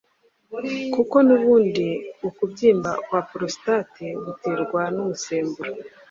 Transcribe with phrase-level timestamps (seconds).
[0.93, 1.87] kuko n’ubundi
[2.27, 5.73] ukubyimba kwa prostate guterwa n’umusemburo